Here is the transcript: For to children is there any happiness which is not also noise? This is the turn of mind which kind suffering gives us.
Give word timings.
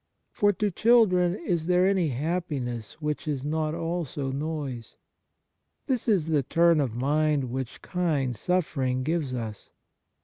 For 0.31 0.51
to 0.53 0.71
children 0.71 1.35
is 1.35 1.67
there 1.67 1.85
any 1.85 2.07
happiness 2.09 2.93
which 2.99 3.27
is 3.27 3.45
not 3.45 3.75
also 3.75 4.31
noise? 4.31 4.95
This 5.85 6.07
is 6.07 6.25
the 6.25 6.41
turn 6.41 6.81
of 6.81 6.95
mind 6.95 7.51
which 7.51 7.83
kind 7.83 8.35
suffering 8.35 9.03
gives 9.03 9.35
us. 9.35 9.69